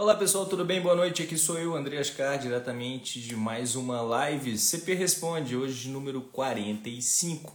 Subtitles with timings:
[0.00, 0.80] Olá pessoal, tudo bem?
[0.80, 1.24] Boa noite.
[1.24, 7.52] Aqui sou eu, André Ascar, diretamente de mais uma live CP Responde, hoje número 45.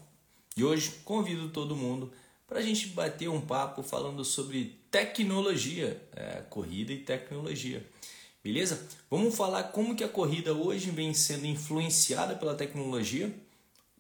[0.58, 2.12] E hoje convido todo mundo
[2.46, 7.82] para a gente bater um papo falando sobre tecnologia, é, corrida e tecnologia.
[8.44, 8.90] Beleza?
[9.10, 13.34] Vamos falar como que a corrida hoje vem sendo influenciada pela tecnologia,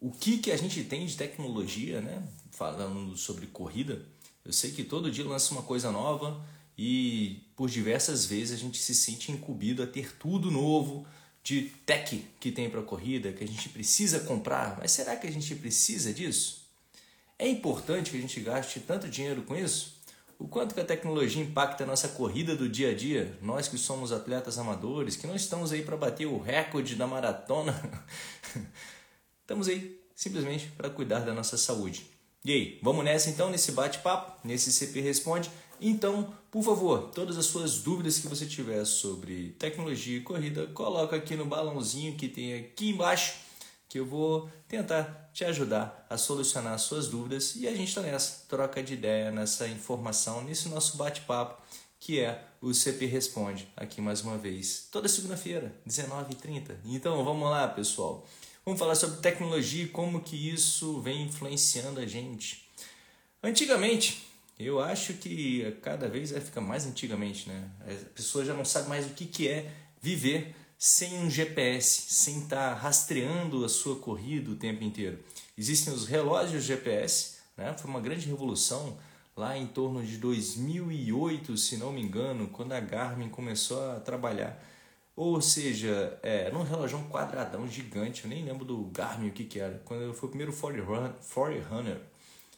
[0.02, 2.21] o que, que a gente tem de tecnologia, né?
[2.52, 4.05] Falando sobre corrida.
[4.44, 6.46] Eu sei que todo dia lança uma coisa nova
[6.78, 11.05] e por diversas vezes a gente se sente incumbido a ter tudo novo
[11.44, 14.77] de tech que tem para a corrida, que a gente precisa comprar.
[14.80, 16.63] Mas será que a gente precisa disso?
[17.38, 20.02] É importante que a gente gaste tanto dinheiro com isso?
[20.40, 23.38] O quanto que a tecnologia impacta a nossa corrida do dia a dia?
[23.41, 28.05] Nós que somos atletas amadores, que não estamos aí para bater o recorde da maratona,
[29.41, 32.05] estamos aí simplesmente para cuidar da nossa saúde.
[32.46, 35.49] E aí, vamos nessa então, nesse bate-papo, nesse CP Responde?
[35.86, 41.18] Então, por favor, todas as suas dúvidas que você tiver sobre tecnologia e corrida, coloca
[41.18, 43.35] aqui no balãozinho que tem aqui embaixo,
[43.90, 47.99] que eu vou tentar te ajudar a solucionar as suas dúvidas e a gente está
[47.99, 51.62] nessa, troca de ideia, nessa informação, nesse nosso bate-papo,
[52.00, 56.77] que é o CP Responde, aqui mais uma vez, toda segunda-feira, 19h30.
[56.85, 58.26] Então, vamos lá, pessoal.
[58.66, 62.70] Vamos falar sobre tecnologia e como que isso vem influenciando a gente.
[63.44, 67.69] Antigamente, eu acho que cada vez vai ficar mais antigamente, né?
[67.81, 72.40] A pessoa já não sabe mais o que, que é viver sem um GPS, sem
[72.40, 75.19] estar tá rastreando a sua corrida o tempo inteiro.
[75.57, 77.73] Existem os relógios GPS, né?
[77.78, 78.97] Foi uma grande revolução
[79.35, 84.62] lá em torno de 2008, se não me engano, quando a Garmin começou a trabalhar
[85.16, 89.59] ou seja, é, num relógio quadradão gigante, eu nem lembro do Garmin o que, que
[89.59, 89.79] era.
[89.85, 92.00] Quando foi o primeiro Forerunner,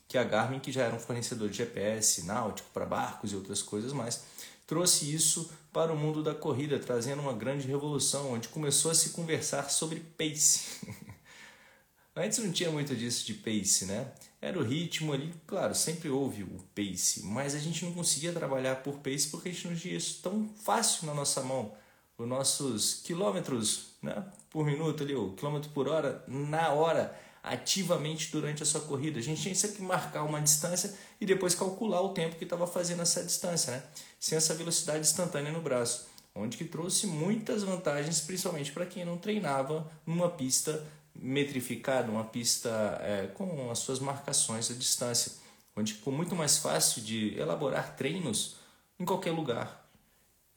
[0.08, 3.62] que a Garmin, que já era um fornecedor de GPS náutico para barcos e outras
[3.62, 4.24] coisas mais,
[4.68, 9.10] trouxe isso para o mundo da corrida, trazendo uma grande revolução, onde começou a se
[9.10, 10.88] conversar sobre pace.
[12.16, 14.12] Antes não tinha muito disso de pace, né?
[14.42, 18.78] Era o ritmo ali, claro, sempre houve o pace, mas a gente não conseguia trabalhar
[18.78, 21.74] por pace porque a gente não tinha isso tão fácil na nossa mão
[22.18, 28.64] os nossos quilômetros né, por minuto, ali, o quilômetro por hora, na hora, ativamente durante
[28.64, 29.20] a sua corrida.
[29.20, 33.02] A gente tinha que marcar uma distância e depois calcular o tempo que estava fazendo
[33.02, 33.84] essa distância, né?
[34.20, 39.18] sem essa velocidade instantânea no braço, onde que trouxe muitas vantagens, principalmente para quem não
[39.18, 40.84] treinava numa pista
[41.14, 45.32] metrificada, uma pista é, com as suas marcações à distância,
[45.76, 48.56] onde ficou muito mais fácil de elaborar treinos
[49.00, 49.88] em qualquer lugar,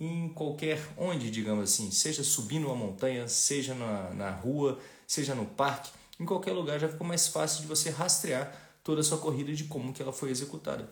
[0.00, 5.44] em qualquer onde, digamos assim, seja subindo uma montanha, seja na, na rua, seja no
[5.44, 8.52] parque, em qualquer lugar já ficou mais fácil de você rastrear
[8.82, 10.88] toda a sua corrida de como que ela foi executada.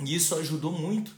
[0.00, 1.14] E isso ajudou muito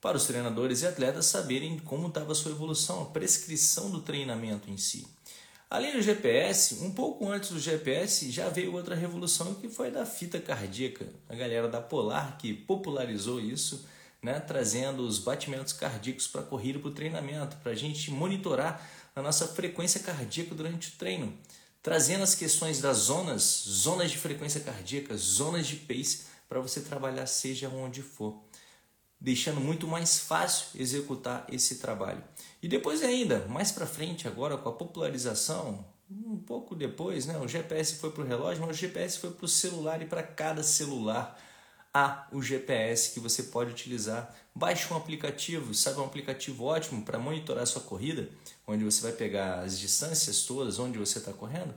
[0.00, 4.70] para os treinadores e atletas saberem como estava a sua evolução, a prescrição do treinamento
[4.70, 5.06] em si.
[5.68, 10.04] Além do GPS, um pouco antes do GPS já veio outra revolução que foi da
[10.04, 11.06] fita cardíaca.
[11.28, 13.86] A galera da Polar que popularizou isso
[14.22, 18.86] né, trazendo os batimentos cardíacos para a corrida para o treinamento, para a gente monitorar
[19.14, 21.32] a nossa frequência cardíaca durante o treino,
[21.82, 27.26] trazendo as questões das zonas, zonas de frequência cardíaca, zonas de pace, para você trabalhar
[27.26, 28.42] seja onde for,
[29.20, 32.22] deixando muito mais fácil executar esse trabalho.
[32.62, 37.46] E depois ainda, mais para frente agora com a popularização, um pouco depois, né, o
[37.46, 40.62] GPS foi para o relógio, mas o GPS foi para o celular e para cada
[40.62, 41.38] celular
[41.94, 44.34] há o GPS que você pode utilizar.
[44.54, 48.28] Baixe um aplicativo, sabe um aplicativo ótimo para monitorar sua corrida,
[48.66, 51.74] onde você vai pegar as distâncias todas, onde você está correndo?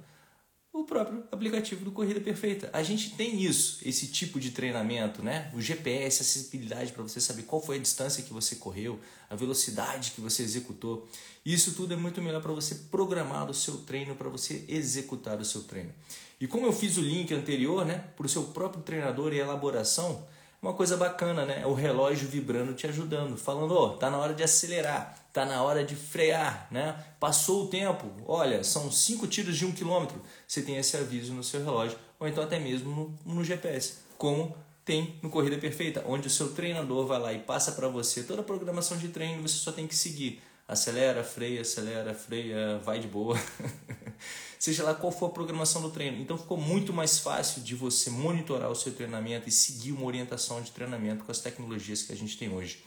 [0.72, 2.68] O próprio aplicativo do Corrida Perfeita.
[2.74, 5.52] A gente tem isso, esse tipo de treinamento, né?
[5.54, 9.00] O GPS, a acessibilidade para você saber qual foi a distância que você correu,
[9.30, 11.08] a velocidade que você executou.
[11.46, 15.46] Isso tudo é muito melhor para você programar o seu treino, para você executar o
[15.46, 15.94] seu treino.
[16.42, 20.26] E como eu fiz o link anterior, né, para o seu próprio treinador e elaboração,
[20.60, 21.66] uma coisa bacana, né?
[21.68, 25.64] O relógio vibrando te ajudando, falando, ó, oh, tá na hora de acelerar, tá na
[25.64, 26.96] hora de frear, né?
[27.19, 30.22] Passou o tempo, olha, são cinco tiros de um quilômetro.
[30.48, 34.56] Você tem esse aviso no seu relógio, ou então até mesmo no, no GPS, como
[34.86, 38.42] tem no Corrida Perfeita, onde o seu treinador vai lá e passa para você toda
[38.42, 40.40] a programação de treino, você só tem que seguir.
[40.68, 43.38] Acelera, freia, acelera, freia, vai de boa.
[44.63, 46.22] seja lá qual for a programação do treino.
[46.22, 50.62] Então ficou muito mais fácil de você monitorar o seu treinamento e seguir uma orientação
[50.62, 52.81] de treinamento com as tecnologias que a gente tem hoje.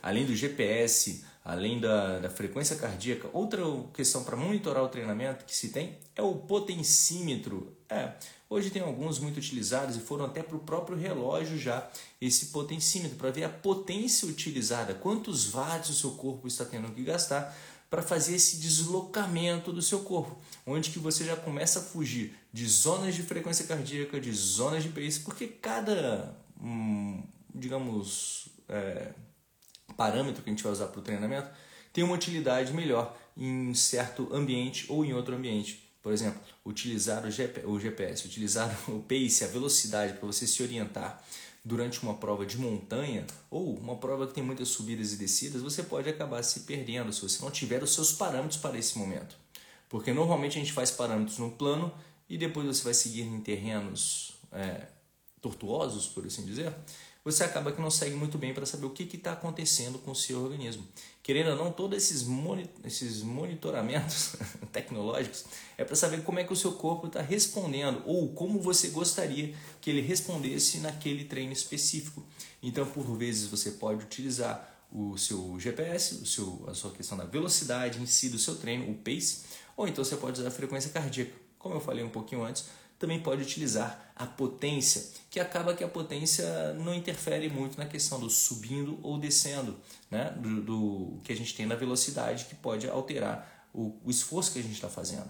[0.00, 3.62] Além do GPS, além da, da frequência cardíaca, outra
[3.94, 7.74] questão para monitorar o treinamento que se tem é o potencímetro.
[7.88, 8.12] É,
[8.50, 11.88] hoje tem alguns muito utilizados e foram até para o próprio relógio já
[12.20, 17.02] esse potencímetro para ver a potência utilizada, quantos watts o seu corpo está tendo que
[17.02, 17.56] gastar
[17.88, 20.36] para fazer esse deslocamento do seu corpo,
[20.66, 24.90] onde que você já começa a fugir de zonas de frequência cardíaca, de zonas de
[24.90, 27.22] pace, porque cada, hum,
[27.54, 29.12] digamos, é,
[29.98, 31.50] parâmetro que a gente vai usar para o treinamento
[31.92, 35.82] tem uma utilidade melhor em certo ambiente ou em outro ambiente.
[36.00, 41.20] Por exemplo, utilizar o, GPS, utilizar o pace, a velocidade para você se orientar
[41.64, 45.82] durante uma prova de montanha ou uma prova que tem muitas subidas e descidas, você
[45.82, 49.36] pode acabar se perdendo se você não tiver os seus parâmetros para esse momento.
[49.88, 51.92] Porque normalmente a gente faz parâmetros no plano
[52.28, 54.86] e depois você vai seguir em terrenos é,
[55.40, 56.72] tortuosos, por assim dizer,
[57.30, 60.14] você acaba que não segue muito bem para saber o que está acontecendo com o
[60.14, 60.86] seu organismo.
[61.22, 62.26] Querendo ou não, todos esses,
[62.84, 64.36] esses monitoramentos
[64.72, 65.44] tecnológicos
[65.76, 69.54] é para saber como é que o seu corpo está respondendo ou como você gostaria
[69.80, 72.24] que ele respondesse naquele treino específico.
[72.62, 77.24] Então, por vezes, você pode utilizar o seu GPS, o seu, a sua questão da
[77.24, 79.42] velocidade em si do seu treino, o pace,
[79.76, 81.32] ou então você pode usar a frequência cardíaca.
[81.58, 82.64] Como eu falei um pouquinho antes,
[82.98, 88.18] também pode utilizar a potência, que acaba que a potência não interfere muito na questão
[88.18, 89.76] do subindo ou descendo,
[90.10, 90.34] né?
[90.36, 94.58] do, do que a gente tem na velocidade, que pode alterar o, o esforço que
[94.58, 95.28] a gente está fazendo.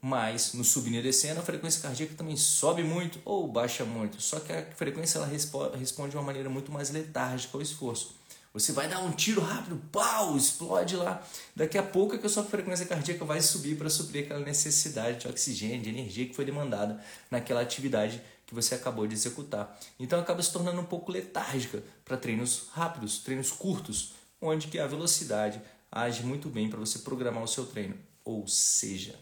[0.00, 4.40] Mas no subindo e descendo, a frequência cardíaca também sobe muito ou baixa muito, só
[4.40, 8.19] que a frequência ela responde de uma maneira muito mais letárgica ao esforço.
[8.52, 11.22] Você vai dar um tiro rápido, pau, explode lá.
[11.54, 15.20] Daqui a pouco é que a sua frequência cardíaca vai subir para suprir aquela necessidade
[15.20, 17.00] de oxigênio, de energia que foi demandada
[17.30, 19.78] naquela atividade que você acabou de executar.
[20.00, 24.86] Então acaba se tornando um pouco letárgica para treinos rápidos, treinos curtos, onde que a
[24.88, 27.96] velocidade age muito bem para você programar o seu treino.
[28.24, 29.14] Ou seja,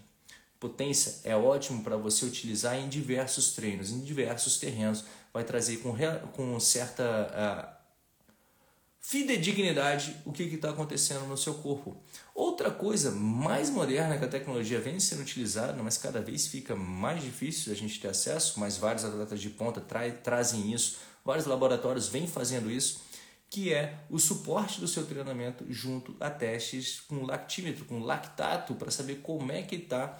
[0.58, 5.04] potência é ótimo para você utilizar em diversos treinos, em diversos terrenos.
[5.34, 5.94] Vai trazer com,
[6.32, 7.77] com certa uh,
[9.08, 11.96] fidedignidade o que está acontecendo no seu corpo.
[12.34, 17.22] Outra coisa mais moderna que a tecnologia vem sendo utilizada, mas cada vez fica mais
[17.22, 22.06] difícil a gente ter acesso, mas vários atletas de ponta tra trazem isso, vários laboratórios
[22.06, 23.00] vêm fazendo isso,
[23.48, 28.90] que é o suporte do seu treinamento junto a testes com lactímetro, com lactato, para
[28.90, 30.18] saber como é que está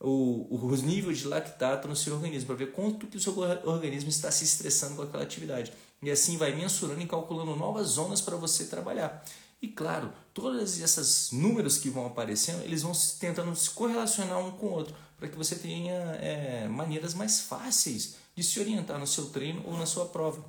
[0.00, 4.08] o, os níveis de lactato no seu organismo, para ver quanto que o seu organismo
[4.08, 5.72] está se estressando com aquela atividade.
[6.04, 9.24] E assim vai mensurando e calculando novas zonas para você trabalhar.
[9.60, 14.66] E claro, todos esses números que vão aparecendo, eles vão tentando se correlacionar um com
[14.66, 19.30] o outro, para que você tenha é, maneiras mais fáceis de se orientar no seu
[19.30, 20.44] treino ou na sua prova.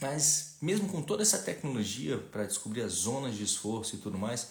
[0.00, 4.48] Mas mesmo com toda essa tecnologia para descobrir as zonas de esforço e tudo mais,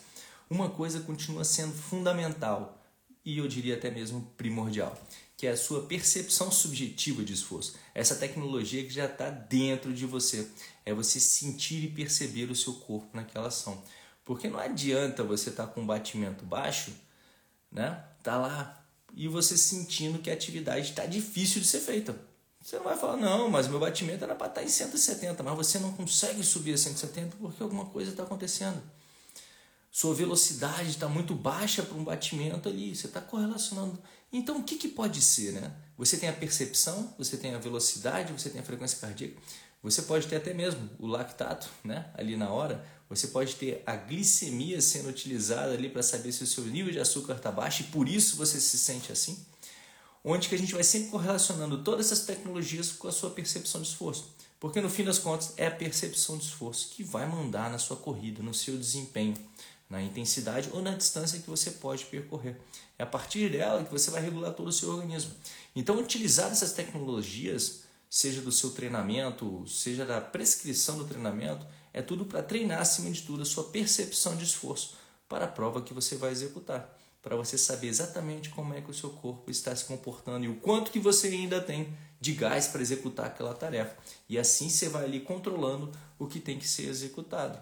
[0.49, 2.81] uma coisa continua sendo fundamental
[3.25, 4.97] e eu diria até mesmo primordial,
[5.37, 7.75] que é a sua percepção subjetiva de esforço.
[7.93, 10.47] Essa tecnologia que já está dentro de você.
[10.85, 13.81] É você sentir e perceber o seu corpo naquela ação.
[14.25, 16.91] Porque não adianta você estar tá com um batimento baixo,
[17.71, 18.03] né?
[18.21, 18.85] Tá lá
[19.15, 22.15] e você sentindo que a atividade está difícil de ser feita.
[22.59, 25.55] Você não vai falar, não, mas meu batimento era para estar tá em 170, mas
[25.55, 28.81] você não consegue subir a 170 porque alguma coisa está acontecendo
[29.93, 34.01] sua velocidade está muito baixa para um batimento ali, você está correlacionando.
[34.31, 35.51] Então, o que, que pode ser?
[35.51, 35.71] Né?
[35.95, 39.37] Você tem a percepção, você tem a velocidade, você tem a frequência cardíaca,
[39.83, 42.09] você pode ter até mesmo o lactato né?
[42.15, 46.47] ali na hora, você pode ter a glicemia sendo utilizada ali para saber se o
[46.47, 49.45] seu nível de açúcar está baixo e por isso você se sente assim.
[50.23, 53.89] Onde que a gente vai sempre correlacionando todas essas tecnologias com a sua percepção de
[53.89, 54.33] esforço.
[54.59, 57.97] Porque no fim das contas é a percepção de esforço que vai mandar na sua
[57.97, 59.35] corrida, no seu desempenho
[59.93, 62.59] na intensidade ou na distância que você pode percorrer.
[62.97, 65.31] É a partir dela que você vai regular todo o seu organismo.
[65.75, 72.25] Então, utilizar essas tecnologias, seja do seu treinamento, seja da prescrição do treinamento, é tudo
[72.25, 74.97] para treinar acima de tudo a sua percepção de esforço
[75.29, 78.93] para a prova que você vai executar, para você saber exatamente como é que o
[78.95, 82.81] seu corpo está se comportando e o quanto que você ainda tem de gás para
[82.81, 83.95] executar aquela tarefa.
[84.27, 87.59] E assim você vai ali controlando o que tem que ser executado.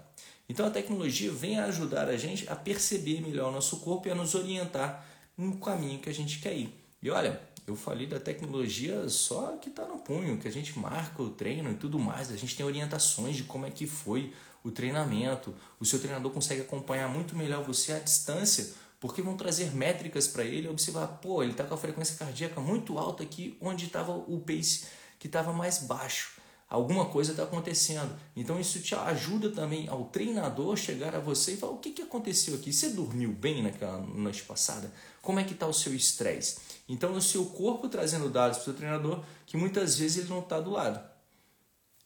[0.49, 4.11] Então a tecnologia vem a ajudar a gente a perceber melhor o nosso corpo e
[4.11, 5.05] a nos orientar
[5.37, 6.73] no caminho que a gente quer ir.
[7.01, 11.21] E olha, eu falei da tecnologia só que está no punho, que a gente marca
[11.21, 14.33] o treino e tudo mais, a gente tem orientações de como é que foi
[14.63, 19.73] o treinamento, o seu treinador consegue acompanhar muito melhor você à distância, porque vão trazer
[19.73, 23.85] métricas para ele, observar, pô, ele está com a frequência cardíaca muito alta aqui, onde
[23.85, 24.85] estava o pace
[25.17, 26.40] que estava mais baixo.
[26.71, 28.15] Alguma coisa está acontecendo.
[28.33, 32.01] Então isso te ajuda também ao treinador chegar a você e falar o que, que
[32.01, 32.71] aconteceu aqui.
[32.71, 34.89] Você dormiu bem naquela noite passada?
[35.21, 36.59] Como é que está o seu estresse?
[36.87, 40.39] Então o seu corpo trazendo dados para o seu treinador que muitas vezes ele não
[40.39, 41.10] está do lado.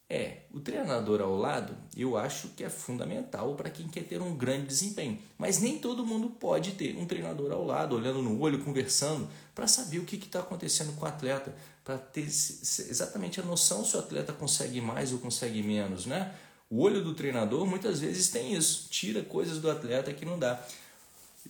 [0.08, 4.36] É, o treinador ao lado eu acho que é fundamental para quem quer ter um
[4.36, 5.18] grande desempenho.
[5.38, 9.68] Mas nem todo mundo pode ter um treinador ao lado, olhando no olho, conversando, para
[9.68, 14.00] saber o que está acontecendo com o atleta, para ter exatamente a noção se o
[14.00, 16.36] atleta consegue mais ou consegue menos, né?
[16.70, 20.64] O olho do treinador muitas vezes tem isso, tira coisas do atleta que não dá,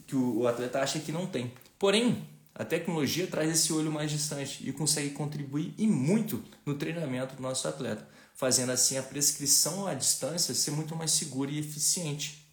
[0.07, 1.53] que o atleta acha que não tem.
[1.79, 7.35] Porém, a tecnologia traz esse olho mais distante e consegue contribuir e muito no treinamento
[7.35, 12.46] do nosso atleta fazendo assim a prescrição à distância ser muito mais segura e eficiente.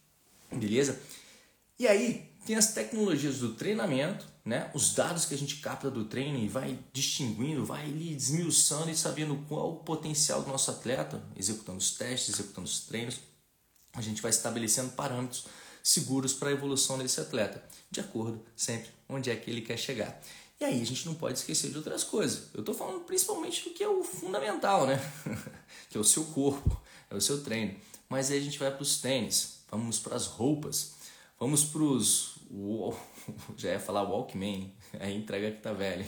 [0.50, 0.98] Beleza?
[1.78, 4.70] E aí, tem as tecnologias do treinamento, né?
[4.74, 8.96] os dados que a gente capta do treino e vai distinguindo, vai ali desmiuçando e
[8.96, 13.20] sabendo qual o potencial do nosso atleta, executando os testes, executando os treinos.
[13.92, 15.46] A gente vai estabelecendo parâmetros
[15.82, 20.20] seguros para a evolução desse atleta, de acordo sempre onde é que ele quer chegar.
[20.62, 22.44] E aí a gente não pode esquecer de outras coisas.
[22.54, 24.96] Eu estou falando principalmente do que é o fundamental, né?
[25.90, 27.74] que é o seu corpo, é o seu treino.
[28.08, 30.92] Mas aí a gente vai para os tênis, vamos para as roupas,
[31.36, 32.36] vamos para os.
[33.58, 36.06] Já ia falar Walkman, aí entrega que tá velho.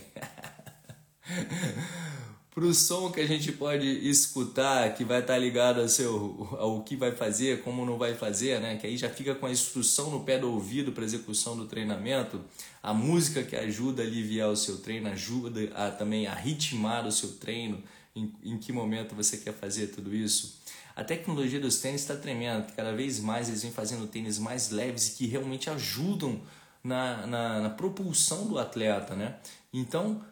[2.54, 6.49] Para o som que a gente pode escutar, que vai estar tá ligado ao, seu,
[6.52, 8.76] ao que vai fazer, como não vai fazer, né?
[8.76, 12.40] que aí já fica com a instrução no pé do ouvido para execução do treinamento,
[12.80, 17.11] a música que ajuda a aliviar o seu treino, ajuda a, também a ritmar o
[17.11, 17.82] seu treino,
[18.14, 20.62] em, em que momento você quer fazer tudo isso.
[20.94, 25.08] A tecnologia dos tênis está tremenda, cada vez mais eles vêm fazendo tênis mais leves
[25.08, 26.40] e que realmente ajudam
[26.84, 29.16] na, na, na propulsão do atleta.
[29.16, 29.34] Né?
[29.73, 30.23] Então,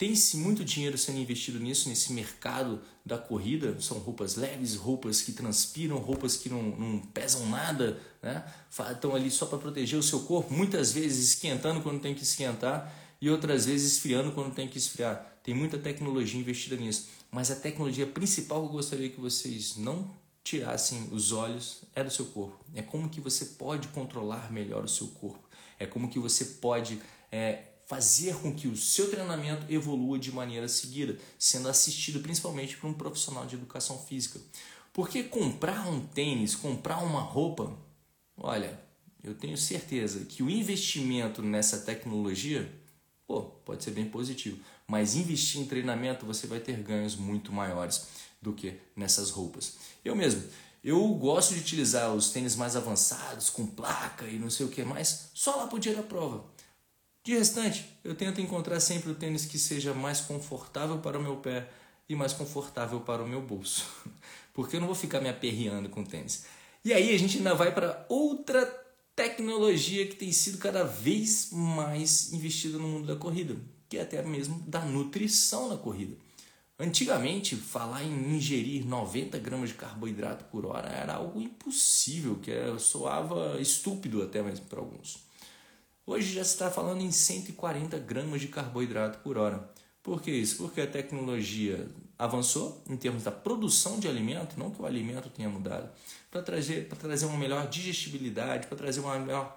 [0.00, 3.78] tem-se muito dinheiro sendo investido nisso, nesse mercado da corrida.
[3.82, 8.42] São roupas leves, roupas que transpiram, roupas que não, não pesam nada, né?
[8.92, 12.90] Estão ali só para proteger o seu corpo, muitas vezes esquentando quando tem que esquentar
[13.20, 15.38] e outras vezes esfriando quando tem que esfriar.
[15.42, 17.08] Tem muita tecnologia investida nisso.
[17.30, 20.10] Mas a tecnologia principal que eu gostaria que vocês não
[20.42, 22.64] tirassem os olhos é do seu corpo.
[22.74, 25.46] É como que você pode controlar melhor o seu corpo.
[25.78, 26.98] É como que você pode
[27.30, 32.86] é, fazer com que o seu treinamento evolua de maneira seguida, sendo assistido principalmente por
[32.86, 34.38] um profissional de educação física.
[34.92, 37.76] Porque comprar um tênis, comprar uma roupa,
[38.36, 38.80] olha,
[39.24, 42.72] eu tenho certeza que o investimento nessa tecnologia
[43.26, 48.06] pô, pode ser bem positivo, mas investir em treinamento você vai ter ganhos muito maiores
[48.40, 49.78] do que nessas roupas.
[50.04, 50.44] Eu mesmo,
[50.84, 54.84] eu gosto de utilizar os tênis mais avançados, com placa e não sei o que
[54.84, 56.59] mais, só lá pro dia da prova.
[57.22, 61.36] De restante, eu tento encontrar sempre o tênis que seja mais confortável para o meu
[61.36, 61.68] pé
[62.08, 63.86] e mais confortável para o meu bolso.
[64.54, 66.46] Porque eu não vou ficar me aperreando com tênis.
[66.82, 68.64] E aí a gente ainda vai para outra
[69.14, 73.54] tecnologia que tem sido cada vez mais investida no mundo da corrida,
[73.86, 76.16] que é até mesmo da nutrição na corrida.
[76.78, 83.60] Antigamente, falar em ingerir 90 gramas de carboidrato por hora era algo impossível, que soava
[83.60, 85.29] estúpido até mesmo para alguns.
[86.10, 89.70] Hoje já se está falando em 140 gramas de carboidrato por hora.
[90.02, 90.56] Por que isso?
[90.56, 91.88] Porque a tecnologia
[92.18, 95.88] avançou em termos da produção de alimento, não que o alimento tenha mudado,
[96.28, 99.56] para trazer, trazer uma melhor digestibilidade, para trazer uma melhor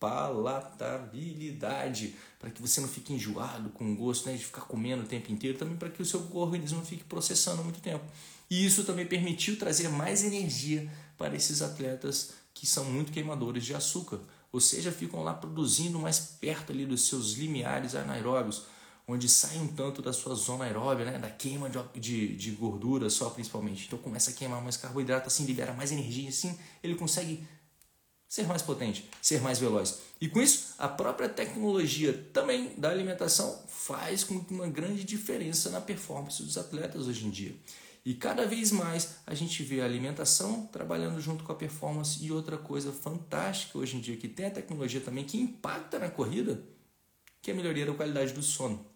[0.00, 5.30] palatabilidade, para que você não fique enjoado com gosto né, de ficar comendo o tempo
[5.30, 8.06] inteiro, também para que o seu organismo fique processando muito tempo.
[8.48, 13.74] E isso também permitiu trazer mais energia para esses atletas que são muito queimadores de
[13.74, 14.18] açúcar
[14.56, 18.62] ou seja, ficam lá produzindo mais perto ali dos seus limiares anaeróbios,
[19.06, 23.10] onde sai um tanto da sua zona aeróbia, né, da queima de, de, de gordura
[23.10, 23.84] só principalmente.
[23.86, 27.46] Então começa a queimar mais carboidrato, assim libera mais energia, assim ele consegue
[28.26, 29.98] ser mais potente, ser mais veloz.
[30.22, 35.82] E com isso, a própria tecnologia também da alimentação faz com uma grande diferença na
[35.82, 37.54] performance dos atletas hoje em dia.
[38.06, 42.30] E cada vez mais a gente vê a alimentação trabalhando junto com a performance e
[42.30, 46.62] outra coisa fantástica hoje em dia que tem a tecnologia também que impacta na corrida,
[47.42, 48.86] que é a melhoria da qualidade do sono.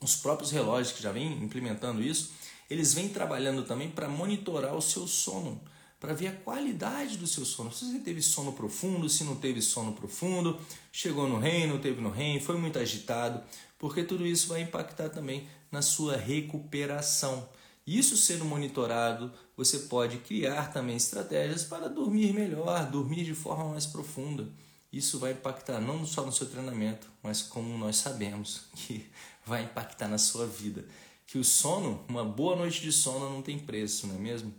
[0.00, 2.30] Os próprios relógios que já vêm implementando isso,
[2.70, 5.60] eles vêm trabalhando também para monitorar o seu sono,
[5.98, 7.72] para ver a qualidade do seu sono.
[7.72, 10.60] Se você teve sono profundo, se não teve sono profundo,
[10.92, 13.42] chegou no reino, teve no reino, foi muito agitado,
[13.80, 17.48] porque tudo isso vai impactar também na sua recuperação.
[17.86, 23.84] Isso sendo monitorado, você pode criar também estratégias para dormir melhor, dormir de forma mais
[23.84, 24.48] profunda.
[24.90, 29.06] Isso vai impactar não só no seu treinamento, mas como nós sabemos que
[29.44, 30.84] vai impactar na sua vida.
[31.26, 34.54] que o sono, uma boa noite de sono não tem preço, não é mesmo?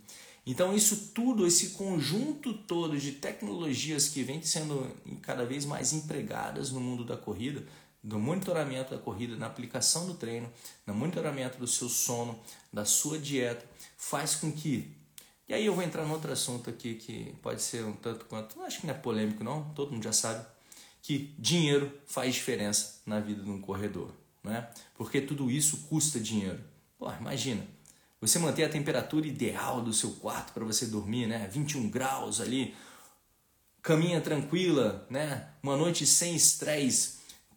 [0.46, 4.88] Então isso tudo, esse conjunto todo de tecnologias que vem sendo
[5.20, 7.66] cada vez mais empregadas no mundo da corrida,
[8.06, 10.48] do monitoramento da corrida, na aplicação do treino,
[10.86, 12.38] no monitoramento do seu sono,
[12.72, 14.94] da sua dieta, faz com que.
[15.48, 18.62] E aí eu vou entrar em outro assunto aqui que pode ser um tanto quanto,
[18.62, 20.46] acho que não é polêmico não, todo mundo já sabe,
[21.02, 24.68] que dinheiro faz diferença na vida de um corredor, né?
[24.94, 26.62] Porque tudo isso custa dinheiro.
[26.96, 27.66] Pô, imagina,
[28.20, 31.48] você manter a temperatura ideal do seu quarto para você dormir, né?
[31.50, 32.72] 21 graus ali,
[33.82, 35.48] caminha tranquila, né?
[35.60, 37.15] Uma noite sem estresse,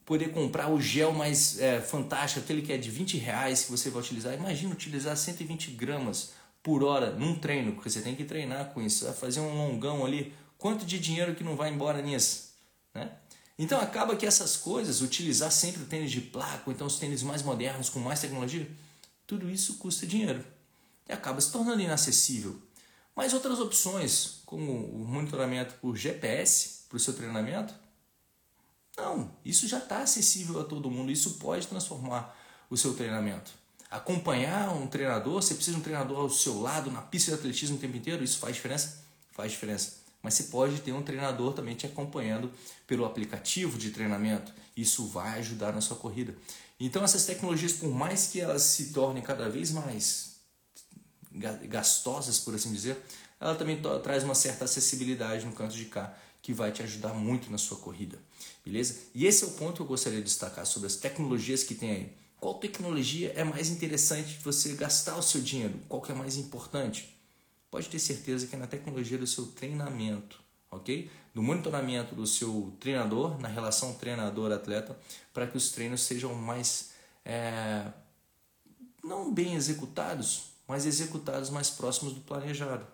[0.09, 3.91] poder comprar o gel mais é, fantástico, aquele que é de 20 reais que você
[3.91, 4.33] vai utilizar.
[4.33, 6.31] Imagina utilizar 120 gramas
[6.63, 10.03] por hora num treino, porque você tem que treinar com isso, vai fazer um longão
[10.03, 10.33] ali.
[10.57, 12.55] Quanto de dinheiro que não vai embora nisso?
[12.91, 13.11] Né?
[13.55, 17.21] Então acaba que essas coisas, utilizar sempre o tênis de placa, ou então os tênis
[17.21, 18.67] mais modernos com mais tecnologia,
[19.27, 20.43] tudo isso custa dinheiro
[21.07, 22.59] e acaba se tornando inacessível.
[23.15, 27.75] Mas outras opções, como o monitoramento por GPS para o seu treinamento,
[29.01, 32.35] não, isso já está acessível a todo mundo, isso pode transformar
[32.69, 33.51] o seu treinamento.
[33.89, 37.77] Acompanhar um treinador, você precisa de um treinador ao seu lado na pista de atletismo
[37.77, 39.03] o tempo inteiro, isso faz diferença?
[39.31, 39.93] Faz diferença.
[40.21, 42.51] Mas você pode ter um treinador também te acompanhando
[42.85, 46.35] pelo aplicativo de treinamento, isso vai ajudar na sua corrida.
[46.79, 50.35] Então essas tecnologias, por mais que elas se tornem cada vez mais
[51.67, 52.97] gastosas, por assim dizer,
[53.39, 57.51] ela também traz uma certa acessibilidade no canto de cá que vai te ajudar muito
[57.51, 58.17] na sua corrida,
[58.65, 58.95] beleza?
[59.13, 61.91] E esse é o ponto que eu gostaria de destacar sobre as tecnologias que tem
[61.91, 62.13] aí.
[62.39, 65.77] Qual tecnologia é mais interessante você gastar o seu dinheiro?
[65.89, 67.13] Qual que é mais importante?
[67.69, 70.41] Pode ter certeza que é na tecnologia do seu treinamento,
[70.71, 71.11] ok?
[71.35, 74.97] Do monitoramento do seu treinador, na relação treinador-atleta,
[75.33, 76.91] para que os treinos sejam mais,
[77.25, 77.85] é,
[79.03, 82.87] não bem executados, mas executados mais próximos do planejado.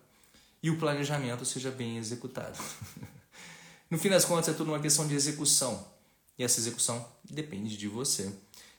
[0.61, 2.57] E o planejamento seja bem executado.
[3.89, 5.85] No fim das contas, é tudo uma questão de execução.
[6.37, 8.31] E essa execução depende de você.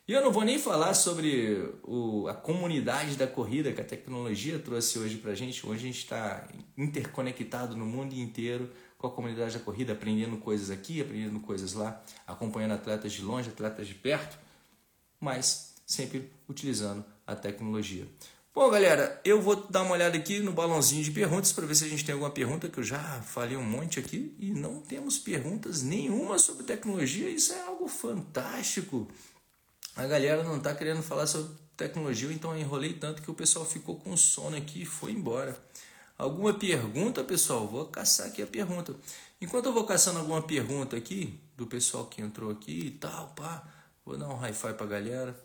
[0.09, 4.57] E eu não vou nem falar sobre o, a comunidade da corrida que a tecnologia
[4.57, 5.67] trouxe hoje para a gente.
[5.67, 10.71] Hoje a gente está interconectado no mundo inteiro com a comunidade da corrida, aprendendo coisas
[10.71, 14.39] aqui, aprendendo coisas lá, acompanhando atletas de longe, atletas de perto,
[15.19, 18.07] mas sempre utilizando a tecnologia.
[18.57, 21.85] Bom, galera, eu vou dar uma olhada aqui no balãozinho de perguntas para ver se
[21.85, 25.19] a gente tem alguma pergunta, que eu já falei um monte aqui e não temos
[25.19, 27.29] perguntas nenhuma sobre tecnologia.
[27.29, 29.07] Isso é algo fantástico.
[29.95, 33.67] A galera não está querendo falar sobre tecnologia, então eu enrolei tanto que o pessoal
[33.67, 35.55] ficou com sono aqui e foi embora.
[36.17, 37.69] Alguma pergunta, pessoal?
[37.69, 38.97] Vou caçar aqui a pergunta.
[39.39, 43.69] Enquanto eu vou caçando alguma pergunta aqui, do pessoal que entrou aqui e tal, pá,
[44.03, 45.39] vou dar um hi-fi para a galera.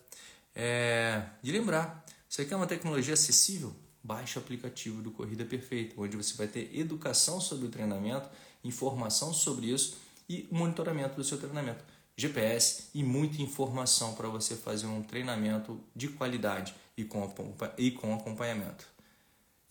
[0.56, 3.76] É, de lembrar você quer uma tecnologia acessível?
[4.02, 8.30] Baixe o aplicativo do Corrida Perfeita, onde você vai ter educação sobre o treinamento,
[8.64, 9.98] informação sobre isso
[10.30, 11.84] e monitoramento do seu treinamento.
[12.16, 17.30] GPS e muita informação para você fazer um treinamento de qualidade e com,
[17.78, 18.88] e com acompanhamento.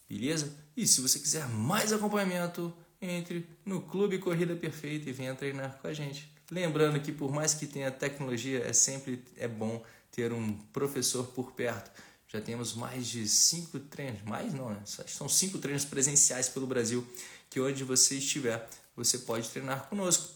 [0.07, 0.55] Beleza?
[0.77, 2.71] E se você quiser mais acompanhamento,
[3.01, 6.31] entre no Clube Corrida Perfeita e venha treinar com a gente.
[6.51, 11.53] Lembrando que por mais que tenha tecnologia, é sempre é bom ter um professor por
[11.53, 11.91] perto
[12.33, 14.81] já temos mais de cinco treinos, mais não, né?
[14.85, 17.05] São cinco treinos presenciais pelo Brasil,
[17.51, 20.29] que onde você estiver, você pode treinar conosco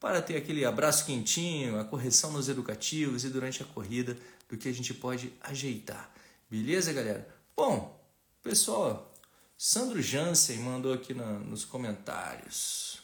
[0.00, 4.16] para ter aquele abraço quentinho, a correção nos educativos e durante a corrida
[4.48, 6.10] do que a gente pode ajeitar.
[6.50, 7.28] Beleza, galera?
[7.54, 8.02] Bom,
[8.42, 9.14] pessoal,
[9.56, 13.02] Sandro Jansen mandou aqui na, nos comentários.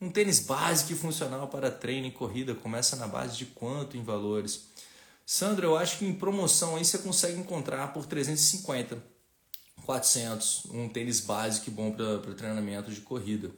[0.00, 4.02] Um tênis básico e funcional para treino e corrida começa na base de quanto em
[4.02, 4.69] valores?
[5.32, 9.00] Sandra, eu acho que em promoção aí você consegue encontrar por 350,
[9.86, 13.48] 400, um tênis básico bom para treinamento de corrida,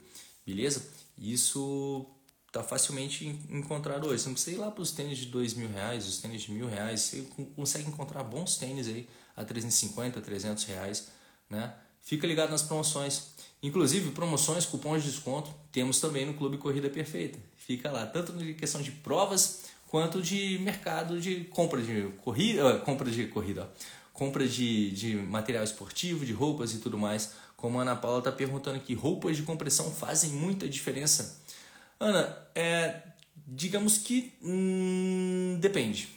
[0.45, 0.87] beleza?
[1.17, 2.05] Isso
[2.51, 4.21] tá facilmente encontrado hoje.
[4.21, 6.51] Você não precisa ir lá para os tênis de dois mil reais, os tênis de
[6.51, 7.01] mil reais.
[7.01, 11.07] Você consegue encontrar bons tênis aí a 350, 300 reais,
[11.49, 11.73] né?
[12.03, 13.29] Fica ligado nas promoções.
[13.63, 17.39] Inclusive, promoções, cupons de desconto, temos também no Clube Corrida Perfeita.
[17.57, 23.11] Fica lá, tanto na questão de provas quanto de mercado de compra de corrida, compra
[23.11, 23.71] de corrida,
[24.11, 27.33] compra de, de material esportivo, de roupas e tudo mais.
[27.55, 31.39] Como a Ana Paula está perguntando aqui, roupas de compressão fazem muita diferença?
[31.99, 33.03] Ana, é,
[33.45, 36.09] digamos que hum, depende.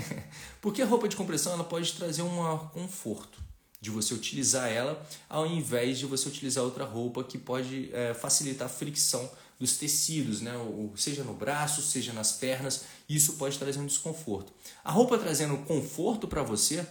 [0.60, 3.40] Porque a roupa de compressão ela pode trazer um conforto
[3.80, 8.66] de você utilizar ela ao invés de você utilizar outra roupa que pode é, facilitar
[8.66, 9.26] a fricção
[9.62, 10.52] dos tecidos, né?
[10.96, 14.52] seja no braço, seja nas pernas, isso pode trazer um desconforto.
[14.82, 16.84] A roupa trazendo conforto para você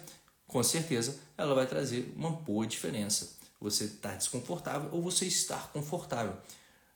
[0.48, 3.34] com certeza ela vai trazer uma boa diferença.
[3.60, 6.34] Você está desconfortável ou você estar confortável.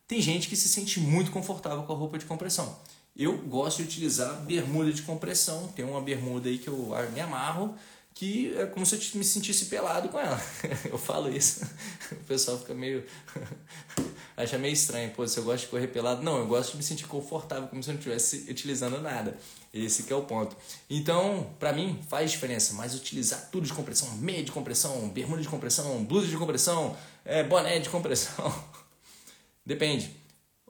[0.07, 2.79] Tem gente que se sente muito confortável com a roupa de compressão.
[3.13, 5.67] Eu gosto de utilizar bermuda de compressão.
[5.75, 7.75] Tem uma bermuda aí que eu me amarro,
[8.13, 10.41] que é como se eu me sentisse pelado com ela.
[10.89, 11.65] Eu falo isso,
[12.13, 13.05] o pessoal fica meio.
[14.37, 15.11] acha meio estranho.
[15.11, 16.21] Pô, se eu gosto de correr pelado.
[16.21, 19.37] Não, eu gosto de me sentir confortável, como se eu não estivesse utilizando nada.
[19.73, 20.55] Esse é o ponto.
[20.89, 22.73] Então, para mim, faz diferença.
[22.73, 27.43] Mas utilizar tudo de compressão, meia de compressão, bermuda de compressão, blusa de compressão, é,
[27.43, 28.53] boné de compressão.
[29.65, 30.11] Depende.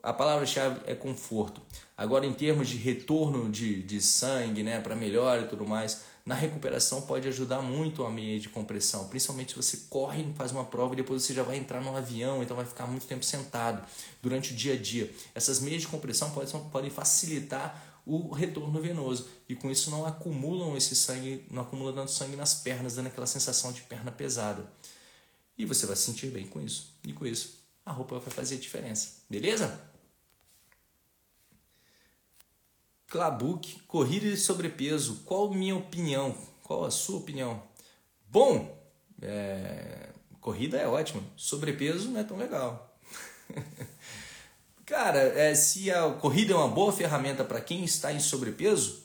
[0.02, 1.60] A palavra-chave é conforto.
[1.96, 6.34] Agora, em termos de retorno de, de sangue, né, para melhor e tudo mais, na
[6.34, 10.92] recuperação pode ajudar muito a meia de compressão, principalmente se você corre, faz uma prova
[10.92, 13.86] e depois você já vai entrar no avião, então vai ficar muito tempo sentado
[14.20, 15.08] durante o dia a dia.
[15.36, 20.76] Essas meias de compressão podem, podem facilitar o retorno venoso e com isso não acumulam
[20.76, 24.68] esse sangue, não acumula tanto sangue nas pernas, dando aquela sensação de perna pesada.
[25.56, 26.92] E você vai se sentir bem com isso.
[27.04, 29.22] E com isso, a roupa vai fazer diferença.
[29.30, 29.80] Beleza?
[33.08, 35.22] Clabook, corrida de sobrepeso.
[35.24, 36.34] Qual minha opinião?
[36.62, 37.62] Qual a sua opinião?
[38.28, 38.76] Bom,
[39.22, 40.10] é...
[40.40, 41.22] corrida é ótima.
[41.36, 42.98] Sobrepeso não é tão legal.
[44.84, 49.02] Cara, é, se a corrida é uma boa ferramenta para quem está em sobrepeso,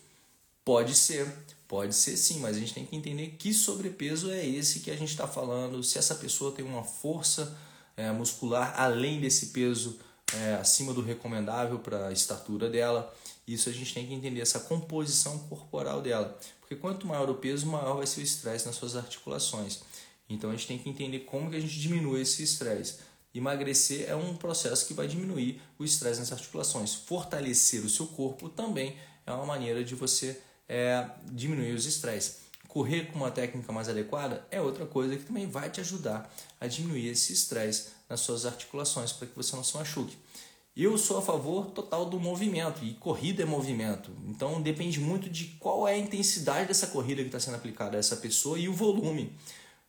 [0.63, 1.27] pode ser.
[1.67, 4.95] Pode ser sim, mas a gente tem que entender que sobrepeso é esse que a
[4.95, 5.81] gente está falando.
[5.81, 7.57] Se essa pessoa tem uma força
[7.95, 9.99] é, muscular além desse peso
[10.35, 13.13] é, acima do recomendável para a estatura dela
[13.47, 16.37] isso a gente tem que entender, essa composição corporal dela.
[16.59, 19.81] Porque quanto maior o peso, maior vai ser o estresse nas suas articulações.
[20.29, 22.99] Então a gente tem que entender como que a gente diminui esse estresse.
[23.33, 26.93] Emagrecer é um processo que vai diminuir o estresse nas articulações.
[26.93, 32.41] Fortalecer o seu corpo também é uma maneira de você é, diminuir os estresses.
[32.67, 36.67] Correr com uma técnica mais adequada é outra coisa que também vai te ajudar a
[36.67, 40.17] diminuir esse estresse nas suas articulações para que você não se machuque.
[40.75, 44.11] Eu sou a favor total do movimento e corrida é movimento.
[44.27, 47.99] Então depende muito de qual é a intensidade dessa corrida que está sendo aplicada a
[47.99, 49.33] essa pessoa e o volume.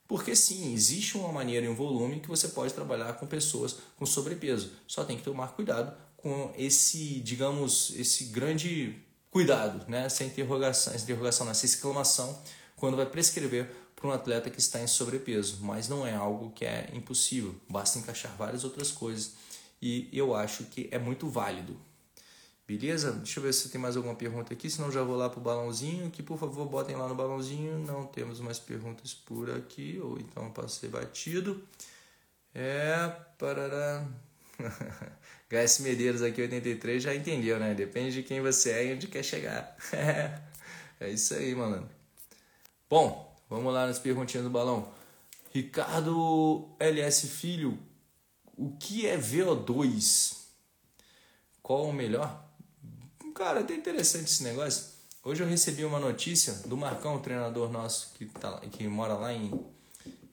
[0.07, 4.07] Porque sim, existe uma maneira e um volume que você pode trabalhar com pessoas com
[4.07, 4.71] sobrepeso.
[4.87, 10.07] Só tem que tomar cuidado com esse, digamos, esse grande cuidado, né?
[10.07, 12.41] essa interrogação, essa interrogação, essa exclamação,
[12.77, 13.69] quando vai prescrever
[14.03, 15.59] para um atleta que está em sobrepeso.
[15.61, 19.35] Mas não é algo que é impossível, basta encaixar várias outras coisas
[19.81, 21.77] e eu acho que é muito válido.
[22.67, 23.13] Beleza?
[23.13, 25.43] Deixa eu ver se tem mais alguma pergunta aqui, senão já vou lá para o
[25.43, 27.79] balãozinho, que por favor botem lá no balãozinho.
[27.79, 31.63] Não temos mais perguntas por aqui, ou então passei batido.
[32.55, 34.07] É, parará.
[35.51, 37.75] HS Medeiros aqui 83 já entendeu, né?
[37.75, 39.77] Depende de quem você é e onde quer chegar.
[41.01, 41.89] é isso aí, mano.
[42.89, 44.89] Bom, vamos lá nas perguntinhas do balão.
[45.53, 47.79] Ricardo LS Filho,
[48.57, 50.39] o que é VO2?
[51.63, 52.43] Qual o melhor?
[53.35, 54.93] Cara, é até interessante esse negócio.
[55.23, 59.53] Hoje eu recebi uma notícia do Marcão, treinador nosso que, tá, que mora lá em,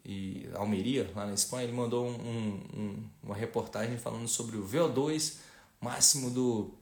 [0.05, 1.65] em Almeria, lá na Espanha.
[1.65, 5.35] Ele mandou um, um, uma reportagem falando sobre o VO2
[5.81, 6.73] máximo do,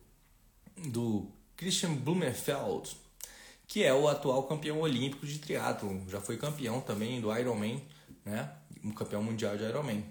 [0.89, 2.95] do Christian Blumenfeld,
[3.67, 6.03] que é o atual campeão olímpico de triatlo.
[6.09, 7.83] Já foi campeão também do Ironman,
[8.25, 8.51] né?
[8.83, 10.03] Um campeão mundial de Ironman